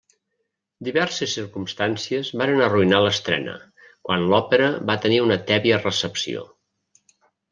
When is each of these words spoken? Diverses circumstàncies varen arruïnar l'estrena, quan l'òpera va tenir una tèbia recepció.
Diverses 0.85 1.33
circumstàncies 1.39 2.31
varen 2.41 2.63
arruïnar 2.67 3.01
l'estrena, 3.07 3.53
quan 4.09 4.25
l'òpera 4.31 4.69
va 4.91 4.97
tenir 5.05 5.19
una 5.27 5.39
tèbia 5.51 5.81
recepció. 5.83 6.45